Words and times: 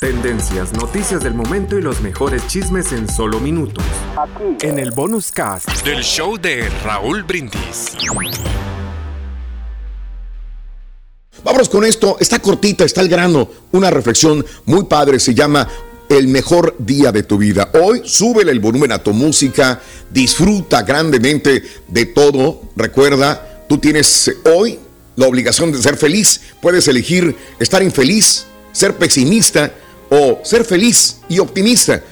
Tendencias, 0.00 0.72
noticias 0.72 1.22
del 1.22 1.34
momento 1.34 1.78
y 1.78 1.82
los 1.82 2.00
mejores 2.00 2.46
chismes 2.46 2.92
en 2.92 3.08
solo 3.08 3.38
minutos. 3.38 3.84
Aquí. 4.16 4.66
En 4.66 4.78
el 4.78 4.90
bonus 4.90 5.30
cast 5.30 5.68
del 5.84 6.02
show 6.02 6.36
de 6.38 6.68
Raúl 6.84 7.22
Brindis. 7.22 7.96
Vámonos 11.44 11.68
con 11.68 11.84
esto. 11.84 12.16
Está 12.20 12.38
cortita, 12.38 12.84
está 12.84 13.00
el 13.00 13.08
grano. 13.08 13.48
Una 13.72 13.90
reflexión 13.90 14.44
muy 14.64 14.84
padre. 14.84 15.20
Se 15.20 15.34
llama 15.34 15.68
el 16.08 16.28
mejor 16.28 16.74
día 16.78 17.12
de 17.12 17.22
tu 17.22 17.38
vida. 17.38 17.70
Hoy 17.74 18.02
súbele 18.04 18.52
el 18.52 18.60
volumen 18.60 18.92
a 18.92 19.02
tu 19.02 19.12
música, 19.12 19.80
disfruta 20.10 20.82
grandemente 20.82 21.62
de 21.88 22.06
todo. 22.06 22.62
Recuerda, 22.76 23.64
tú 23.68 23.78
tienes 23.78 24.30
hoy 24.44 24.78
la 25.16 25.26
obligación 25.26 25.72
de 25.72 25.82
ser 25.82 25.96
feliz. 25.96 26.40
Puedes 26.60 26.88
elegir 26.88 27.36
estar 27.58 27.82
infeliz, 27.82 28.46
ser 28.72 28.96
pesimista 28.96 29.72
o 30.14 30.40
ser 30.44 30.64
feliz 30.64 31.16
y 31.26 31.38
optimista. 31.38 32.02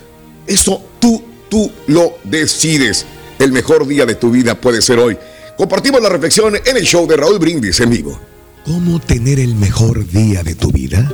Eso 0.46 0.82
tú, 0.98 1.22
tú 1.50 1.70
lo 1.86 2.14
decides. 2.24 3.04
El 3.38 3.52
mejor 3.52 3.86
día 3.86 4.06
de 4.06 4.14
tu 4.14 4.30
vida 4.30 4.58
puede 4.58 4.80
ser 4.80 4.98
hoy. 4.98 5.18
Compartimos 5.58 6.00
la 6.00 6.08
reflexión 6.08 6.56
en 6.56 6.76
el 6.76 6.84
show 6.84 7.06
de 7.06 7.18
Raúl 7.18 7.38
Brindis 7.38 7.78
en 7.80 7.90
vivo. 7.90 8.18
¿Cómo 8.64 9.00
tener 9.00 9.38
el 9.38 9.54
mejor 9.54 10.06
día 10.08 10.42
de 10.42 10.54
tu 10.54 10.72
vida? 10.72 11.10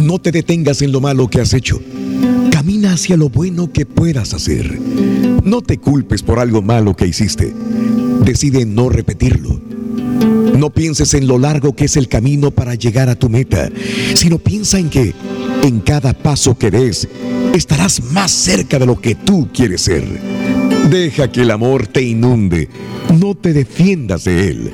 No 0.00 0.20
te 0.20 0.30
detengas 0.30 0.82
en 0.82 0.92
lo 0.92 1.00
malo 1.00 1.28
que 1.28 1.40
has 1.40 1.52
hecho. 1.52 1.80
Camina 2.52 2.92
hacia 2.92 3.16
lo 3.16 3.28
bueno 3.28 3.72
que 3.72 3.86
puedas 3.86 4.34
hacer. 4.34 4.80
No 4.80 5.62
te 5.62 5.78
culpes 5.78 6.22
por 6.22 6.38
algo 6.38 6.62
malo 6.62 6.94
que 6.94 7.08
hiciste. 7.08 7.52
Decide 8.24 8.64
no 8.64 8.88
repetirlo. 8.88 9.60
No 10.56 10.70
pienses 10.70 11.14
en 11.14 11.26
lo 11.26 11.38
largo 11.38 11.74
que 11.74 11.86
es 11.86 11.96
el 11.96 12.08
camino 12.08 12.52
para 12.52 12.74
llegar 12.76 13.08
a 13.08 13.16
tu 13.16 13.28
meta, 13.28 13.68
sino 14.14 14.38
piensa 14.38 14.78
en 14.78 14.90
que 14.90 15.12
en 15.66 15.80
cada 15.80 16.12
paso 16.12 16.56
que 16.56 16.70
des 16.70 17.08
estarás 17.54 18.02
más 18.12 18.30
cerca 18.30 18.78
de 18.78 18.86
lo 18.86 19.00
que 19.00 19.14
tú 19.14 19.48
quieres 19.52 19.82
ser. 19.82 20.04
Deja 20.90 21.30
que 21.30 21.42
el 21.42 21.50
amor 21.50 21.86
te 21.86 22.02
inunde, 22.02 22.68
no 23.18 23.34
te 23.34 23.52
defiendas 23.52 24.24
de 24.24 24.48
él. 24.48 24.72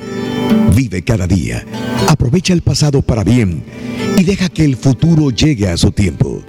Vive 0.75 1.03
cada 1.03 1.25
día, 1.25 1.65
aprovecha 2.07 2.53
el 2.53 2.61
pasado 2.61 3.01
para 3.01 3.23
bien 3.23 3.63
y 4.17 4.23
deja 4.23 4.49
que 4.49 4.63
el 4.63 4.75
futuro 4.75 5.31
llegue 5.31 5.67
a 5.67 5.77
su 5.77 5.91
tiempo. 5.91 6.43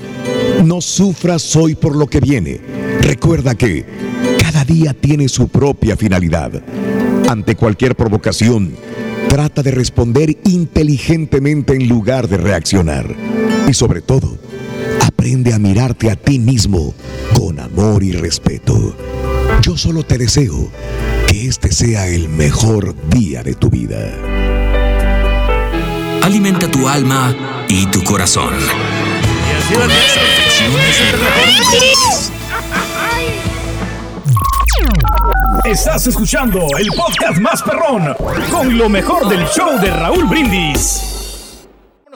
No 0.64 0.80
sufras 0.80 1.56
hoy 1.56 1.74
por 1.74 1.96
lo 1.96 2.06
que 2.06 2.20
viene. 2.20 2.60
Recuerda 3.00 3.54
que 3.54 3.84
cada 4.38 4.64
día 4.64 4.92
tiene 4.92 5.28
su 5.28 5.48
propia 5.48 5.96
finalidad. 5.96 6.62
Ante 7.28 7.54
cualquier 7.54 7.96
provocación, 7.96 8.74
trata 9.28 9.62
de 9.62 9.70
responder 9.70 10.36
inteligentemente 10.44 11.74
en 11.74 11.88
lugar 11.88 12.28
de 12.28 12.36
reaccionar. 12.36 13.14
Y 13.66 13.74
sobre 13.74 14.02
todo, 14.02 14.38
aprende 15.04 15.54
a 15.54 15.58
mirarte 15.58 16.10
a 16.10 16.16
ti 16.16 16.38
mismo 16.38 16.94
con 17.36 17.58
amor 17.58 18.02
y 18.02 18.12
respeto. 18.12 18.94
Yo 19.62 19.76
solo 19.76 20.02
te 20.02 20.18
deseo 20.18 20.70
que 21.26 21.48
este 21.48 21.72
sea 21.72 22.06
el 22.06 22.28
mejor 22.28 22.94
día 23.08 23.42
de 23.42 23.54
tu 23.54 23.70
vida. 23.70 24.12
Alimenta 26.22 26.70
tu 26.70 26.88
alma 26.88 27.34
y 27.68 27.86
tu 27.86 28.02
corazón. 28.04 28.54
Estás 35.64 36.06
escuchando 36.06 36.66
el 36.78 36.88
podcast 36.88 37.38
más 37.40 37.62
perrón 37.62 38.14
con 38.50 38.76
lo 38.76 38.88
mejor 38.88 39.28
del 39.28 39.46
show 39.46 39.80
de 39.80 39.90
Raúl 39.90 40.24
Brindis. 40.26 41.13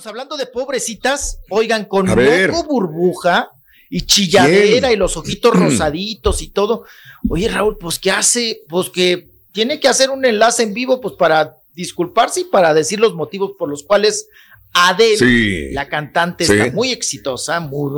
Hablando 0.06 0.36
de 0.36 0.46
pobrecitas, 0.46 1.40
oigan, 1.50 1.84
con 1.84 2.06
loco 2.06 2.64
burbuja 2.64 3.50
y 3.90 4.02
chilladera 4.02 4.92
y 4.92 4.96
los 4.96 5.16
ojitos 5.16 5.54
rosaditos 5.58 6.42
y 6.42 6.50
todo. 6.50 6.84
Oye, 7.28 7.48
Raúl, 7.48 7.78
pues 7.78 7.98
¿qué 7.98 8.10
hace? 8.10 8.60
Pues 8.68 8.90
que 8.90 9.28
tiene 9.52 9.80
que 9.80 9.88
hacer 9.88 10.10
un 10.10 10.24
enlace 10.24 10.62
en 10.62 10.74
vivo, 10.74 11.00
pues 11.00 11.14
para 11.14 11.56
disculparse 11.74 12.40
y 12.40 12.44
para 12.44 12.74
decir 12.74 13.00
los 13.00 13.14
motivos 13.14 13.52
por 13.58 13.68
los 13.68 13.82
cuales 13.82 14.28
Adele, 14.72 15.72
la 15.72 15.88
cantante, 15.88 16.44
está 16.44 16.74
muy 16.74 16.92
exitosa, 16.92 17.58
muy 17.60 17.90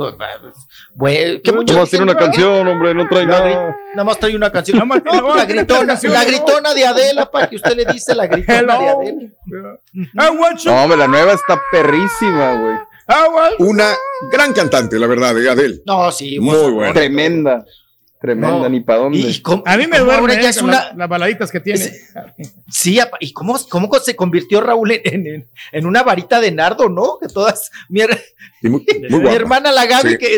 bueno, 0.95 1.41
que 1.43 1.51
mucho, 1.51 1.81
hacer 1.81 2.01
una 2.01 2.15
canción, 2.15 2.67
hombre, 2.67 2.93
no 2.93 3.07
trae 3.07 3.25
nada. 3.25 3.77
Nada 3.93 4.03
más 4.03 4.19
trae 4.19 4.35
una 4.35 4.51
canción. 4.51 4.77
La 4.79 5.45
gritona, 5.45 5.99
la 6.01 6.25
gritona 6.25 6.73
de 6.73 6.85
Adela, 6.85 7.29
para 7.29 7.49
que 7.49 7.57
usted 7.57 7.75
le 7.75 7.85
dice 7.85 8.15
la 8.15 8.27
gritona 8.27 8.79
de 8.79 8.89
Adele. 8.89 9.31
No, 10.13 10.83
hombre, 10.83 10.97
la 10.97 11.07
nueva 11.07 11.33
está 11.33 11.61
perrísima, 11.71 12.53
güey. 12.53 12.77
Una 13.59 13.93
gran 14.31 14.53
cantante, 14.53 14.97
la 14.97 15.07
verdad, 15.07 15.35
de 15.35 15.49
Adele. 15.49 15.81
No, 15.85 16.11
sí, 16.11 16.39
muy 16.39 16.71
buena. 16.71 16.93
Tremenda. 16.93 17.65
Tremenda, 18.21 18.69
ni 18.69 18.81
para 18.81 18.99
dónde. 18.99 19.41
a 19.65 19.77
mí 19.77 19.87
me 19.87 19.97
duele 19.97 20.39
ya 20.39 20.49
es 20.49 20.61
una, 20.61 20.93
las 20.95 21.09
baladitas 21.09 21.51
que 21.51 21.59
tiene. 21.59 21.91
sí, 22.69 22.99
y 23.19 23.33
cómo, 23.33 23.57
cómo 23.67 23.91
se 23.95 24.15
convirtió 24.15 24.61
Raúl 24.61 24.91
en, 24.91 25.47
en, 25.71 25.85
una 25.87 26.03
varita 26.03 26.39
de 26.39 26.51
nardo, 26.51 26.87
¿no? 26.87 27.17
Que 27.19 27.27
todas. 27.27 27.71
Mi, 27.89 28.01
hermana 29.27 29.71
la 29.71 29.87
Gaby, 29.87 30.19
que, 30.19 30.35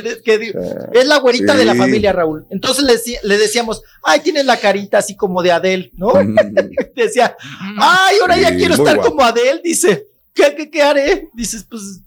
es 0.93 1.05
la 1.05 1.17
güerita 1.17 1.57
de 1.57 1.65
la 1.65 1.75
familia 1.75 2.13
Raúl. 2.13 2.45
Entonces 2.49 2.85
le, 2.85 3.19
le, 3.27 3.37
decíamos, 3.37 3.83
ay, 4.01 4.21
tienes 4.21 4.45
la 4.45 4.55
carita 4.55 4.99
así 4.99 5.17
como 5.17 5.43
de 5.43 5.51
Adel, 5.51 5.91
¿no? 5.97 6.13
Mm. 6.13 6.35
Decía, 6.95 7.35
ay, 7.77 8.15
ahora 8.21 8.37
ya 8.37 8.55
quiero 8.55 8.75
estar 8.75 8.97
como 9.01 9.25
Adel, 9.25 9.59
dice. 9.61 10.07
¿Qué, 10.33 10.69
qué, 10.69 10.81
haré? 10.81 11.29
Dices, 11.33 11.65
pues, 11.69 12.01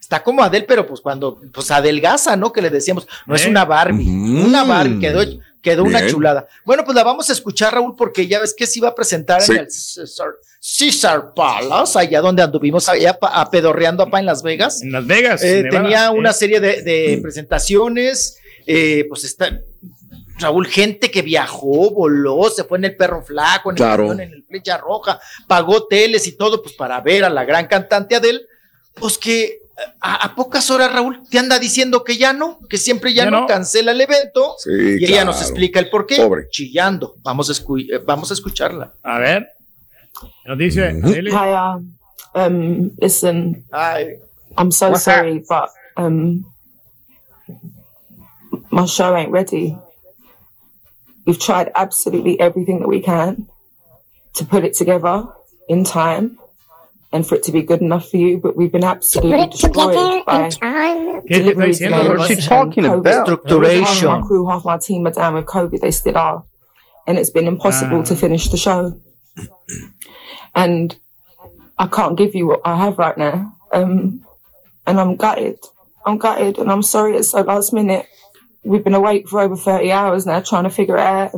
está 0.00 0.22
como 0.22 0.42
Adel, 0.42 0.64
pero 0.66 0.86
pues 0.86 1.00
cuando, 1.00 1.40
pues 1.52 1.70
adelgaza, 1.70 2.36
¿no? 2.36 2.52
Que 2.52 2.60
le 2.60 2.70
decíamos, 2.70 3.06
no 3.26 3.34
es 3.34 3.46
¿Eh? 3.46 3.48
una 3.48 3.64
Barbie, 3.64 4.08
una 4.08 4.64
Barbie, 4.64 4.98
quedó, 4.98 5.22
quedó 5.62 5.84
una 5.84 6.06
chulada. 6.06 6.48
Bueno, 6.64 6.84
pues 6.84 6.96
la 6.96 7.04
vamos 7.04 7.30
a 7.30 7.32
escuchar, 7.32 7.74
Raúl, 7.74 7.94
porque 7.96 8.26
ya 8.26 8.40
ves 8.40 8.54
que 8.56 8.66
se 8.66 8.80
iba 8.80 8.88
a 8.88 8.94
presentar 8.94 9.42
en 9.48 9.58
el 9.58 9.68
Cesar, 9.70 11.34
Palace, 11.34 11.98
allá 11.98 12.20
donde 12.20 12.42
anduvimos 12.42 12.88
allá 12.88 13.16
apedorreando 13.20 14.02
a 14.02 14.18
en 14.18 14.26
Las 14.26 14.42
Vegas. 14.42 14.82
En 14.82 14.90
Las 14.90 15.06
Vegas. 15.06 15.42
Eh, 15.44 15.64
tenía 15.70 16.10
una 16.10 16.32
serie 16.32 16.60
de, 16.60 16.82
de 16.82 17.20
presentaciones, 17.22 18.38
eh, 18.66 19.06
pues 19.08 19.22
está, 19.24 19.60
Raúl, 20.38 20.66
gente 20.66 21.10
que 21.10 21.22
viajó, 21.22 21.90
voló, 21.90 22.48
se 22.50 22.64
fue 22.64 22.78
en 22.78 22.84
el 22.84 22.96
perro 22.96 23.22
flaco, 23.22 23.70
en 23.70 23.76
el 23.76 23.82
avión, 23.82 24.20
en 24.20 24.32
el 24.32 24.44
flecha 24.44 24.76
roja, 24.78 25.20
pagó 25.46 25.76
hoteles 25.76 26.26
y 26.26 26.36
todo, 26.36 26.62
pues 26.62 26.74
para 26.74 27.00
ver 27.00 27.24
a 27.24 27.30
la 27.30 27.44
gran 27.44 27.66
cantante 27.66 28.16
Adele, 28.16 28.42
pues 28.94 29.18
que 29.18 29.58
a, 30.00 30.34
pocas 30.34 30.70
horas, 30.70 30.92
Raúl, 30.92 31.22
te 31.30 31.38
anda 31.38 31.58
diciendo 31.58 32.02
que 32.02 32.16
ya 32.16 32.32
no, 32.32 32.58
que 32.68 32.78
siempre 32.78 33.14
ya, 33.14 33.30
no, 33.30 33.46
cancela 33.46 33.92
el 33.92 34.00
evento. 34.00 34.56
y 34.66 35.04
ella 35.04 35.24
nos 35.24 35.40
explica 35.40 35.78
el 35.78 35.88
por 35.90 36.06
qué. 36.06 36.16
Chillando. 36.50 37.14
Vamos 37.22 37.50
a, 37.50 37.52
eh, 37.52 38.00
vamos 38.04 38.30
a 38.30 38.34
escucharla. 38.34 38.92
A 39.02 39.18
ver. 39.18 39.48
Nos 40.46 40.58
dice. 40.58 41.00
Hi, 41.04 41.52
uh, 42.34 42.38
um, 42.38 42.90
listen. 43.00 43.64
Hi. 43.72 44.18
I'm 44.56 44.72
so 44.72 44.94
sorry, 44.94 45.44
but 45.48 45.70
um, 45.96 46.44
my 48.70 48.86
show 48.86 49.14
ain't 49.14 49.30
ready. 49.30 49.76
We've 51.28 51.38
tried 51.38 51.70
absolutely 51.74 52.40
everything 52.40 52.80
that 52.80 52.88
we 52.88 53.02
can 53.02 53.48
to 54.36 54.46
put 54.46 54.64
it 54.64 54.72
together 54.72 55.26
in 55.68 55.84
time 55.84 56.38
and 57.12 57.26
for 57.26 57.34
it 57.34 57.42
to 57.42 57.52
be 57.52 57.60
good 57.60 57.82
enough 57.82 58.08
for 58.08 58.16
you, 58.16 58.38
but 58.38 58.56
we've 58.56 58.72
been 58.72 58.82
absolutely 58.82 59.46
destroyed 59.48 60.24
by 60.24 60.48
delivery 61.28 61.74
What's 62.16 62.34
she 62.34 62.36
talking 62.48 62.86
about? 62.86 63.26
Half 64.06 64.22
my 64.22 64.26
crew, 64.26 64.48
half 64.48 64.64
my 64.64 64.78
team 64.78 65.06
are 65.06 65.10
down 65.10 65.34
with 65.34 65.44
COVID. 65.44 65.80
They 65.82 65.90
still 65.90 66.16
are. 66.16 66.44
And 67.06 67.18
it's 67.18 67.28
been 67.28 67.46
impossible 67.46 68.02
to 68.04 68.14
ah. 68.14 68.16
finish 68.16 68.48
the 68.48 68.56
show. 68.56 68.98
And 70.54 70.96
I 71.78 71.88
can't 71.88 72.16
give 72.16 72.34
you 72.34 72.46
what 72.46 72.62
I 72.64 72.74
have 72.78 72.96
right 72.96 73.18
now. 73.18 73.54
Um, 73.70 74.24
and 74.86 74.98
I'm 74.98 75.16
gutted. 75.16 75.58
I'm 76.06 76.16
gutted 76.16 76.56
and 76.56 76.72
I'm 76.72 76.82
sorry 76.82 77.18
it's 77.18 77.32
so 77.32 77.42
last 77.42 77.74
minute. 77.74 78.06
We've 78.68 78.84
been 78.84 78.94
awake 78.94 79.28
for 79.28 79.40
over 79.40 79.56
30 79.56 79.90
hours 79.90 80.26
now 80.26 80.40
trying 80.40 80.64
to 80.64 80.70
figure 80.70 80.96
it 80.96 81.06
out. 81.06 81.32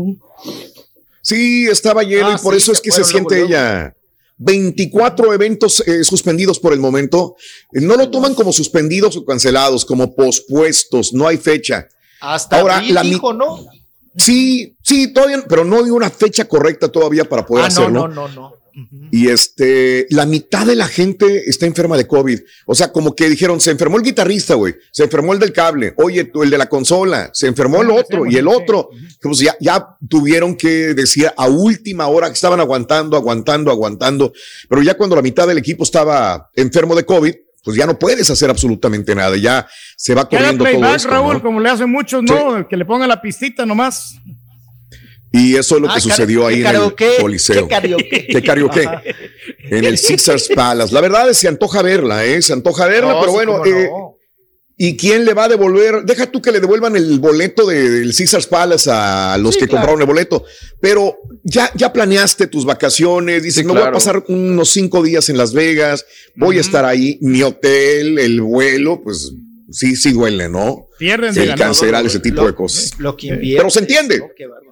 Sí, 1.23 1.67
estaba 1.69 2.03
lleno 2.03 2.31
y 2.31 2.35
ah, 2.35 2.41
por 2.43 2.55
eso 2.55 2.73
es 2.73 2.81
que 2.81 2.91
se 2.91 3.05
siente 3.05 3.43
ella. 3.43 3.95
24 4.39 5.35
eventos 5.35 5.81
eh, 5.87 6.03
suspendidos 6.03 6.59
por 6.59 6.73
el 6.73 6.81
momento. 6.81 7.37
No 7.73 7.97
lo 7.97 8.11
toman 8.11 8.35
como 8.35 8.53
suspendidos 8.53 9.17
o 9.17 9.25
cancelados, 9.25 9.85
como 9.85 10.15
pospuestos. 10.15 11.13
No 11.13 11.29
hay 11.29 11.37
fecha. 11.37 11.89
Hasta 12.21 12.59
ahora 12.59 12.83
la 12.83 13.03
dijo, 13.03 13.35
¿no? 13.35 13.67
Sí, 14.17 14.77
sí, 14.83 15.13
todavía, 15.13 15.45
pero 15.49 15.65
no 15.65 15.85
hay 15.85 15.91
una 15.91 16.11
fecha 16.11 16.47
correcta 16.49 16.89
todavía 16.89 17.25
para 17.25 17.45
poder 17.47 17.65
ah, 17.65 17.69
hacerlo. 17.69 17.91
No, 17.91 18.09
no, 18.09 18.29
no, 18.29 18.35
no. 18.35 18.60
Y 19.11 19.29
este, 19.29 20.07
la 20.11 20.27
mitad 20.27 20.67
de 20.67 20.77
la 20.77 20.87
gente 20.87 21.49
está 21.49 21.67
enferma 21.67 21.97
de 21.97 22.07
COVID. 22.07 22.41
O 22.67 22.75
sea, 22.75 22.93
como 22.93 23.15
que 23.15 23.29
dijeron, 23.29 23.61
se 23.61 23.71
enfermó 23.71 23.97
el 23.97 24.03
guitarrista, 24.03 24.55
güey, 24.55 24.75
se 24.93 25.05
enfermó 25.05 25.33
el 25.33 25.39
del 25.39 25.53
cable, 25.53 25.95
oye, 25.97 26.25
tú, 26.25 26.43
el 26.43 26.51
de 26.51 26.59
la 26.59 26.69
consola, 26.69 27.31
se 27.33 27.47
enfermó 27.47 27.83
el 27.83 27.91
otro 27.91 28.27
y 28.27 28.37
el 28.37 28.49
otro. 28.49 28.91
Pues 29.21 29.39
ya, 29.39 29.57
ya 29.61 29.97
tuvieron 30.09 30.57
que 30.57 30.95
decir 30.95 31.31
a 31.37 31.49
última 31.49 32.07
hora 32.07 32.29
que 32.29 32.35
estaban 32.35 32.61
aguantando, 32.61 33.17
aguantando, 33.17 33.71
aguantando. 33.71 34.33
Pero 34.69 34.83
ya 34.83 34.95
cuando 34.95 35.17
la 35.17 35.23
mitad 35.23 35.47
del 35.47 35.59
equipo 35.59 35.85
estaba 35.85 36.51
enfermo 36.55 36.95
de 36.95 37.05
COVID, 37.05 37.35
pues 37.63 37.77
ya 37.77 37.87
no 37.87 37.99
puedes 37.99 38.31
hacer 38.31 38.49
absolutamente 38.51 39.15
nada, 39.15 39.37
ya 39.37 39.67
se 39.97 40.15
va 40.15 40.29
corriendo 40.29 40.65
todo 40.65 40.95
esto, 40.95 41.09
Raúl, 41.11 41.43
como 41.43 41.61
le 41.61 41.69
hacen 41.69 41.91
muchos, 41.91 42.23
¿no? 42.23 42.67
Que 42.67 42.77
le 42.77 42.85
pongan 42.85 43.09
la 43.09 43.21
pistita 43.21 43.67
nomás. 43.67 44.19
Y 45.33 45.57
eso 45.57 45.77
es 45.77 45.83
lo 45.83 45.89
que 45.89 45.95
ah, 45.95 46.01
sucedió 46.01 46.47
ahí 46.47 46.63
en 46.63 46.67
el 46.67 46.95
Coliseo. 47.21 47.69
¿Qué 47.69 48.43
karaoke? 48.45 48.89
En 49.71 49.85
el 49.85 50.01
Caesars 50.01 50.49
Palace. 50.49 50.93
La 50.93 51.01
verdad 51.01 51.29
es 51.31 51.37
que 51.37 51.43
se 51.43 51.49
antoja 51.49 51.83
verla, 51.83 52.25
¿eh? 52.25 52.43
Se 52.43 52.53
antoja 52.53 52.87
verla, 52.87 53.21
pero 53.21 53.33
bueno, 53.33 53.65
eh, 53.65 53.89
¿Y 54.83 54.97
quién 54.97 55.27
le 55.27 55.35
va 55.35 55.45
a 55.45 55.49
devolver? 55.49 56.05
Deja 56.07 56.25
tú 56.25 56.41
que 56.41 56.51
le 56.51 56.59
devuelvan 56.59 56.97
el 56.97 57.21
boleto 57.21 57.67
del 57.67 58.17
Caesars 58.17 58.47
Palace 58.47 58.91
a 58.91 59.37
los 59.39 59.59
que 59.59 59.69
compraron 59.69 60.01
el 60.01 60.07
boleto, 60.07 60.43
pero 60.81 61.19
ya, 61.45 61.71
ya 61.75 61.93
planeaste 61.93 62.47
tus 62.47 62.65
vacaciones, 62.65 63.43
dices, 63.43 63.67
no 63.67 63.75
voy 63.75 63.83
a 63.83 63.93
pasar 63.93 64.25
unos 64.29 64.71
cinco 64.71 65.03
días 65.03 65.29
en 65.29 65.37
Las 65.37 65.53
Vegas, 65.53 66.07
voy 66.35 66.57
a 66.57 66.63
estar 66.63 66.87
ahí, 66.87 67.19
mi 67.21 67.43
hotel, 67.43 68.19
el 68.19 68.41
vuelo, 68.41 69.03
pues 69.05 69.31
sí, 69.71 69.97
sí 69.97 70.13
duele, 70.13 70.49
¿no? 70.49 70.87
Pierden 71.01 71.33
de 71.33 71.55
cancelar 71.55 72.05
ese 72.05 72.21
tipo 72.21 72.47
de 72.47 72.55
cosas. 72.55 72.93
Lo 72.99 73.17
que 73.17 73.35
pero 73.57 73.71
se 73.71 73.81
entiende, 73.81 74.23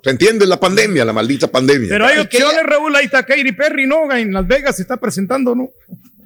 se 0.05 0.11
entiende 0.11 0.47
la 0.47 0.61
pandemia, 0.61 1.03
la 1.03 1.15
maldita 1.15 1.51
pandemia. 1.51 1.89
Pero 1.89 2.05
hay 2.05 2.19
opciones, 2.19 2.63
Raúl, 2.65 2.95
ahí 2.95 3.07
está 3.07 3.25
Katy 3.25 3.53
Perry, 3.53 3.87
¿no? 3.87 4.13
En 4.15 4.35
Las 4.35 4.47
Vegas 4.47 4.77
se 4.77 4.83
está 4.83 4.99
presentando, 4.99 5.55
¿no? 5.55 5.71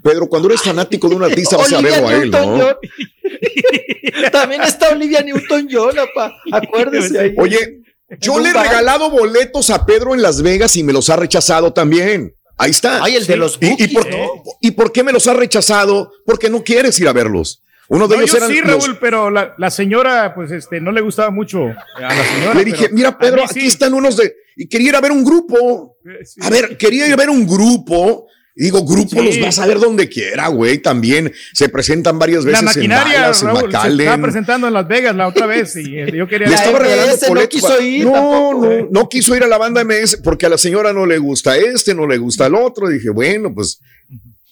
Pedro, 0.02 0.26
cuando 0.26 0.48
eres 0.48 0.60
fanático 0.60 1.08
de 1.08 1.14
un 1.14 1.22
artista 1.22 1.56
vas 1.56 1.72
a 1.72 1.80
verlo 1.80 2.08
a 2.08 2.14
él, 2.14 2.32
¿no? 2.32 2.66
También 4.32 4.62
está 4.62 4.88
Olivia 4.90 5.22
Newton-John, 5.22 5.94
acuérdese. 6.50 7.20
Ahí. 7.20 7.34
Oye, 7.36 7.82
yo 8.18 8.40
le 8.40 8.48
he 8.48 8.52
regalado 8.52 9.08
boletos 9.08 9.70
a 9.70 9.86
Pedro 9.86 10.16
en 10.16 10.22
Las 10.22 10.42
Vegas 10.42 10.74
y 10.74 10.82
me 10.82 10.92
los 10.92 11.10
ha 11.10 11.16
rechazado 11.16 11.72
también. 11.72 12.34
Ahí 12.58 12.72
está. 12.72 13.04
Ay, 13.04 13.14
el 13.14 13.24
de 13.24 13.36
los 13.36 13.56
¿Y, 13.60 13.86
por, 13.94 14.06
¿eh? 14.08 14.28
¿Y, 14.60 14.72
por, 14.72 14.90
qué 14.90 15.04
me 15.04 15.12
los 15.12 15.28
ha 15.28 15.34
rechazado? 15.34 16.12
Porque 16.26 16.50
no 16.50 16.64
quieres 16.64 16.98
ir 16.98 17.06
a 17.06 17.12
verlos. 17.12 17.62
Uno 17.92 18.08
de 18.08 18.16
ellos 18.16 18.32
yo 18.32 18.48
sí, 18.48 18.60
Raúl, 18.60 18.98
pero 18.98 19.30
la, 19.30 19.70
señora, 19.70 20.34
pues, 20.34 20.50
este, 20.50 20.80
no 20.80 20.92
le 20.92 21.00
gustaba 21.02 21.30
mucho 21.30 21.66
a 21.66 22.00
la 22.00 22.24
señora. 22.24 22.54
Le 22.54 22.64
dije, 22.64 22.88
mira, 22.90 23.18
Pedro, 23.18 23.44
aquí 23.44 23.66
están 23.66 23.92
unos 23.92 24.16
de. 24.16 24.34
Y 24.56 24.66
quería 24.66 24.90
ir 24.90 24.96
a 24.96 25.00
ver 25.00 25.12
un 25.12 25.24
grupo. 25.24 25.98
Eh, 26.04 26.24
a 26.40 26.50
ver, 26.50 26.76
quería 26.78 27.06
ir 27.06 27.12
a 27.12 27.16
ver 27.16 27.28
un 27.30 27.46
grupo 27.46 28.26
digo, 28.54 28.84
grupo 28.84 29.22
los 29.22 29.40
vas 29.40 29.58
a 29.58 29.66
ver 29.66 29.78
donde 29.78 30.08
quiera, 30.08 30.48
güey. 30.48 30.78
También 30.78 31.32
se 31.52 31.68
presentan 31.68 32.18
varias 32.18 32.44
veces. 32.44 32.62
La 32.62 32.66
maquinaria, 32.66 33.14
en 33.14 33.20
Dallas, 33.22 33.38
se 33.38 33.88
estaba 33.88 34.22
presentando 34.22 34.66
en 34.66 34.72
Las 34.74 34.88
Vegas 34.88 35.16
la 35.16 35.28
otra 35.28 35.46
vez 35.46 35.76
y 35.76 35.98
eh, 35.98 36.12
yo 36.14 36.26
quería. 36.28 36.48
Le 36.48 36.54
estaba 36.54 36.78
regalando 36.78 37.34
no 37.34 37.48
quiso 37.48 37.80
ir. 37.80 38.06
No, 38.06 38.60
no, 38.60 38.70
eh. 38.70 38.88
no 38.90 39.08
quiso 39.08 39.36
ir 39.36 39.42
a 39.42 39.46
la 39.46 39.58
banda 39.58 39.84
MS 39.84 40.20
porque 40.22 40.46
a 40.46 40.48
la 40.48 40.58
señora 40.58 40.92
no 40.92 41.06
le 41.06 41.18
gusta 41.18 41.56
este, 41.56 41.94
no 41.94 42.06
le 42.06 42.18
gusta 42.18 42.46
el 42.46 42.54
otro. 42.54 42.88
dije, 42.88 43.10
bueno, 43.10 43.54
pues 43.54 43.80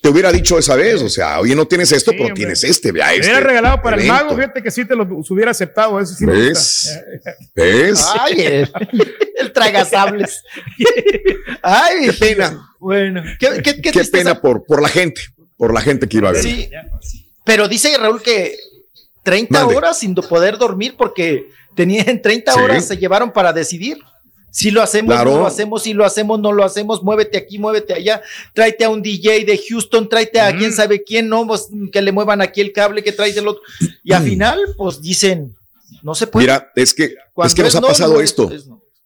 te 0.00 0.08
hubiera 0.08 0.32
dicho 0.32 0.58
esa 0.58 0.76
vez, 0.76 1.02
o 1.02 1.11
sea, 1.11 1.41
oye, 1.41 1.55
no 1.55 1.67
tienes 1.67 1.93
esto, 1.93 2.12
pero 2.12 2.32
tienes 2.32 2.64
este, 2.64 2.91
vea 2.91 3.12
este. 3.12 3.26
Me 3.26 3.32
hubiera 3.35 3.47
regalado 3.47 3.82
para 3.82 3.97
el 3.97 4.06
mago, 4.06 4.35
fíjate 4.35 4.62
que 4.62 4.70
sí 4.70 4.87
te 4.87 4.97
lo 4.97 5.02
hubiera 5.02 5.50
aceptado, 5.50 6.00
eso 6.00 6.14
sí 6.14 6.25
¿Ves? 6.25 6.99
¿Ves? 7.55 8.06
Ay, 8.19 8.41
el, 8.41 8.73
el 9.37 9.52
tragasables. 9.52 10.43
Ay, 11.62 12.06
qué 12.06 12.12
pena. 12.14 12.75
Bueno, 12.79 13.23
qué, 13.38 13.61
qué, 13.62 13.81
qué, 13.81 14.05
pena 14.05 14.41
por, 14.41 14.64
por 14.64 14.81
la 14.81 14.88
gente, 14.88 15.20
por 15.58 15.75
la 15.75 15.82
gente 15.82 16.08
que 16.08 16.17
iba 16.17 16.31
a 16.31 16.32
ver. 16.32 16.43
Sí, 16.43 16.70
pero 17.44 17.69
dice 17.69 17.94
Raúl 17.99 18.23
que 18.23 18.56
30 19.23 19.67
horas 19.67 19.99
sin 19.99 20.14
poder 20.14 20.56
dormir 20.56 20.94
porque 20.97 21.49
tenían 21.75 22.23
30 22.23 22.55
horas 22.55 22.87
se 22.87 22.97
llevaron 22.97 23.32
para 23.32 23.52
decidir. 23.52 23.99
Si 24.50 24.70
lo 24.70 24.82
hacemos, 24.82 25.14
no 25.14 25.25
lo 25.25 25.47
hacemos, 25.47 25.82
si 25.82 25.93
lo 25.93 26.05
hacemos, 26.05 26.41
no 26.41 26.52
lo 26.52 26.64
hacemos, 26.64 27.02
muévete 27.02 27.38
aquí, 27.38 27.58
muévete 27.58 27.94
allá, 27.94 28.20
tráete 28.52 28.85
a 28.85 28.88
un 28.88 29.02
DJ 29.02 29.44
de 29.44 29.61
Houston, 29.69 30.08
tráete 30.08 30.41
a 30.41 30.56
quién 30.56 30.73
sabe 30.73 31.05
quién, 31.05 31.29
no, 31.29 31.47
pues, 31.47 31.69
que 31.93 32.02
le 32.02 32.12
muevan 32.12 32.41
aquí 32.41 32.61
el 32.61 32.73
cable, 32.73 33.02
que 33.02 33.12
trae 33.12 33.32
del 33.32 33.49
otro. 33.49 33.62
Y 34.02 34.12
al 34.12 34.25
final, 34.25 34.58
pues 34.76 35.00
dicen, 35.00 35.56
no 36.02 36.14
se 36.14 36.26
puede. 36.26 36.47
Mira, 36.47 36.70
es 36.75 36.94
que, 36.94 37.14
es 37.44 37.55
que 37.55 37.62
nos 37.62 37.76
ha 37.76 37.81
pasado 37.81 38.20
esto. 38.20 38.50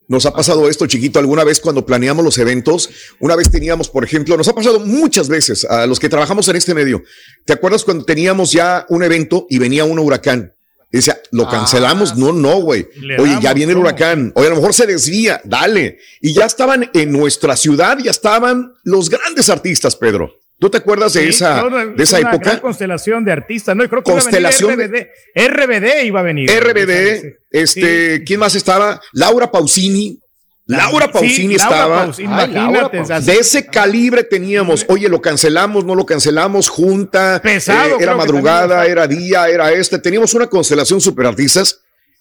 Nos 0.07 0.27
ha 0.27 0.35
pasado 0.35 0.69
esto, 0.69 0.87
chiquito, 0.87 1.19
alguna 1.19 1.45
vez 1.45 1.61
cuando 1.61 1.87
planeamos 1.87 2.25
los 2.25 2.37
eventos. 2.37 2.91
Una 3.21 3.37
vez 3.37 3.51
teníamos, 3.51 3.89
por 3.89 4.05
ejemplo, 4.05 4.37
nos 4.37 4.49
ha 4.49 4.55
pasado 4.55 4.81
muchas 4.81 5.29
veces 5.29 5.65
a 5.65 5.87
los 5.87 5.99
que 5.99 6.11
trabajamos 6.11 6.47
en 6.49 6.57
este 6.57 6.75
medio. 6.75 7.03
¿Te 7.47 7.55
acuerdas 7.55 7.85
cuando 7.85 8.05
teníamos 8.05 8.53
ya 8.53 8.85
un 8.91 9.03
evento 9.03 9.47
y 9.49 9.59
venía 9.59 9.85
un 9.85 9.99
huracán? 9.99 10.54
Y 10.95 10.99
decía, 10.99 11.21
¿lo 11.33 11.49
ah. 11.49 11.51
cancelamos? 11.51 12.17
no, 12.17 12.33
no, 12.33 12.61
güey. 12.61 12.87
Oye, 13.19 13.37
ya 13.43 13.53
viene 13.53 13.73
el 13.73 13.79
huracán. 13.79 14.31
Oye, 14.37 14.47
a 14.47 14.51
lo 14.51 14.57
mejor 14.57 14.75
se 14.75 14.87
desvía. 14.87 15.41
Dale. 15.43 15.99
Y 16.21 16.33
ya 16.33 16.45
estaban 16.45 16.89
en 16.95 17.11
nuestra 17.11 17.57
ciudad, 17.57 17.99
ya 17.99 18.13
estaban 18.13 18.75
los 18.85 19.11
grandes 19.11 19.51
artistas, 19.51 19.97
Pedro. 19.97 20.39
¿Tú 20.61 20.71
te 20.71 20.79
acuerdas 20.79 21.15
de 21.15 21.29
esa, 21.29 21.65
de 21.65 22.01
esa 22.01 22.21
una 22.21 22.31
época? 22.31 22.51
Gran 22.51 22.61
constelación 22.61 23.25
de 23.25 23.33
artistas, 23.33 23.75
¿no? 23.75 23.89
creo 23.89 24.05
que 24.05 24.13
constelación 24.13 24.73
iba 24.73 24.85
a 24.85 24.87
venir 24.87 25.09
RBD. 25.35 25.49
RBD 25.49 26.05
iba 26.05 26.21
a 26.21 26.23
venir. 26.23 26.49
RBD, 26.49 27.39
este, 27.51 28.23
¿quién 28.23 28.39
más 28.39 28.55
estaba? 28.55 29.01
Laura 29.15 29.51
Pausini. 29.51 30.21
Laura 30.67 31.13
Pausini 31.13 31.57
estaba. 31.57 32.11
imagínate, 32.19 33.03
de 33.21 33.35
ese 33.35 33.67
calibre 33.67 34.25
teníamos. 34.25 34.87
Oye, 34.89 35.09
lo 35.09 35.21
cancelamos, 35.21 35.85
no 35.85 35.95
lo 35.95 36.07
cancelamos, 36.07 36.69
junta. 36.69 37.41
Pesado. 37.43 37.97
Eh, 37.97 38.03
era 38.03 38.17
madrugada, 38.17 38.87
era 38.87 39.07
día, 39.07 39.49
era 39.49 39.73
este. 39.73 39.99
Teníamos 39.99 40.33
una 40.33 40.47
constelación 40.47 41.01
super 41.01 41.27
artistas 41.27 41.81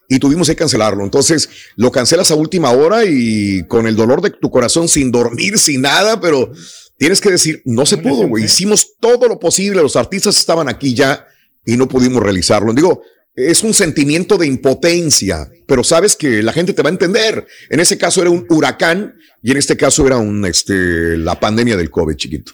y 0.09 0.19
tuvimos 0.19 0.47
que 0.47 0.55
cancelarlo. 0.55 1.03
Entonces 1.05 1.49
lo 1.77 1.91
cancelas 1.91 2.31
a 2.31 2.35
última 2.35 2.71
hora 2.71 3.05
y 3.05 3.65
con 3.67 3.87
el 3.87 3.95
dolor 3.95 4.21
de 4.21 4.31
tu 4.31 4.51
corazón, 4.51 4.89
sin 4.89 5.11
dormir, 5.11 5.57
sin 5.57 5.81
nada, 5.81 6.19
pero 6.19 6.51
tienes 6.97 7.21
que 7.21 7.31
decir, 7.31 7.61
no 7.63 7.85
se 7.85 7.97
pudo, 7.97 8.27
güey. 8.27 8.43
Hicimos 8.43 8.95
todo 8.99 9.27
lo 9.29 9.39
posible. 9.39 9.81
Los 9.81 9.95
artistas 9.95 10.35
estaban 10.37 10.67
aquí 10.67 10.93
ya 10.93 11.25
y 11.65 11.77
no 11.77 11.87
pudimos 11.87 12.21
realizarlo. 12.21 12.73
Digo, 12.73 13.03
es 13.35 13.63
un 13.63 13.73
sentimiento 13.73 14.37
de 14.37 14.47
impotencia, 14.47 15.49
pero 15.65 15.83
sabes 15.83 16.15
que 16.15 16.43
la 16.43 16.53
gente 16.53 16.73
te 16.73 16.81
va 16.83 16.89
a 16.89 16.91
entender. 16.91 17.47
En 17.69 17.79
ese 17.79 17.97
caso 17.97 18.21
era 18.21 18.29
un 18.29 18.45
huracán 18.49 19.15
y 19.41 19.51
en 19.51 19.57
este 19.57 19.75
caso 19.75 20.05
era 20.05 20.17
un, 20.17 20.45
este, 20.45 21.17
la 21.17 21.39
pandemia 21.39 21.75
del 21.75 21.89
COVID, 21.89 22.15
chiquito. 22.15 22.53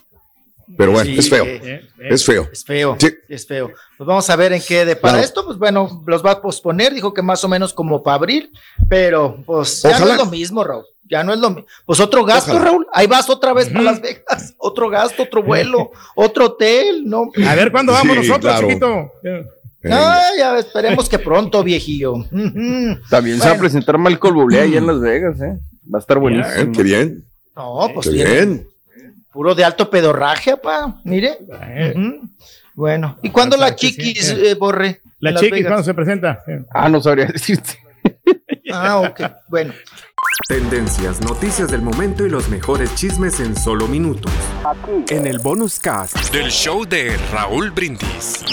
Pero 0.76 0.92
bueno, 0.92 1.10
es 1.10 1.28
feo. 1.28 1.44
Eh, 1.44 1.60
eh, 1.62 2.08
es 2.10 2.24
feo. 2.24 2.48
Es 2.50 2.64
feo. 2.64 2.96
Es 3.28 3.46
feo. 3.46 3.72
Pues 3.98 4.06
vamos 4.06 4.30
a 4.30 4.36
ver 4.36 4.52
en 4.52 4.62
qué 4.62 4.84
depara 4.84 5.20
esto. 5.20 5.44
Pues 5.44 5.58
bueno, 5.58 6.02
los 6.06 6.24
va 6.24 6.32
a 6.32 6.42
posponer. 6.42 6.94
Dijo 6.94 7.12
que 7.12 7.22
más 7.22 7.44
o 7.44 7.48
menos 7.48 7.74
como 7.74 8.02
para 8.02 8.14
abril, 8.14 8.50
pero 8.88 9.42
pues 9.44 9.82
ya 9.82 9.98
no 9.98 10.08
es 10.08 10.16
lo 10.16 10.26
mismo, 10.26 10.64
Raúl. 10.64 10.86
Ya 11.10 11.24
no 11.24 11.34
es 11.34 11.40
lo 11.40 11.50
mismo. 11.50 11.66
Pues 11.84 11.98
otro 12.00 12.24
gasto, 12.24 12.58
Raúl. 12.58 12.86
Ahí 12.92 13.06
vas 13.06 13.28
otra 13.28 13.52
vez 13.52 13.68
para 13.68 13.82
Las 13.82 14.00
Vegas. 14.00 14.54
Otro 14.58 14.88
gasto, 14.88 15.24
otro 15.24 15.42
vuelo, 15.42 15.90
otro 16.14 16.46
hotel, 16.46 17.02
¿no? 17.04 17.30
A 17.46 17.54
ver 17.54 17.72
cuándo 17.72 17.92
vamos 17.92 18.16
nosotros, 18.16 18.60
chiquito. 18.60 19.12
Ah, 19.90 20.28
ya 20.36 20.58
esperemos 20.58 21.08
que 21.08 21.18
pronto, 21.18 21.62
viejillo. 21.64 22.24
También 23.08 23.40
se 23.40 23.48
va 23.48 23.54
a 23.54 23.58
presentar 23.58 23.96
Malcolm 23.98 24.34
Bublé 24.34 24.60
ahí 24.60 24.76
en 24.76 24.86
Las 24.86 25.00
Vegas, 25.00 25.40
¿eh? 25.40 25.58
Va 25.92 25.98
a 25.98 26.00
estar 26.00 26.18
buenísimo. 26.18 26.72
qué 26.72 26.82
bien. 26.82 27.24
No, 27.56 27.88
pues 27.94 28.10
bien. 28.12 28.66
Puro 29.32 29.54
de 29.54 29.64
alto 29.64 29.88
pedorraje, 29.88 30.56
pa. 30.56 31.00
Mire. 31.04 31.38
Bueno. 32.74 33.18
¿Y 33.22 33.30
cuándo 33.30 33.56
la 33.56 33.74
chiquis, 33.76 34.30
eh, 34.30 34.54
Borre? 34.54 35.00
La 35.18 35.34
chiquis, 35.34 35.66
¿cuándo 35.66 35.82
se 35.84 35.94
presenta? 35.94 36.42
Ah, 36.72 36.88
no 36.88 37.00
sabría 37.00 37.26
decirte. 37.32 37.78
ah, 38.72 38.98
ok. 39.00 39.20
Bueno. 39.48 39.72
Tendencias, 40.48 41.20
noticias 41.20 41.70
del 41.70 41.82
momento 41.82 42.26
y 42.26 42.30
los 42.30 42.48
mejores 42.48 42.94
chismes 42.94 43.40
en 43.40 43.56
solo 43.56 43.86
minutos. 43.86 44.32
Aquí. 44.64 45.14
En 45.14 45.26
el 45.26 45.38
bonus 45.38 45.78
cast 45.78 46.32
del 46.32 46.50
show 46.50 46.84
de 46.84 47.16
Raúl 47.32 47.70
Brindis. 47.70 48.44